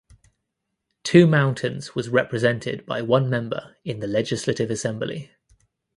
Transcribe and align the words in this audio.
Two 1.03 1.27
Mountains 1.27 1.93
was 1.93 2.09
represented 2.09 2.87
by 2.87 3.03
one 3.03 3.29
member 3.29 3.75
in 3.85 3.99
the 3.99 4.07
Legislative 4.07 4.71
Assembly. 4.71 5.29